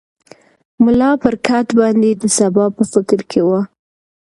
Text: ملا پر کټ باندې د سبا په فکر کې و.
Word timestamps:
ملا 0.83 1.09
پر 1.23 1.33
کټ 1.47 1.67
باندې 1.79 2.09
د 2.21 2.23
سبا 2.37 2.65
په 2.75 2.83
فکر 2.91 3.19
کې 3.31 3.41
و. 3.47 3.49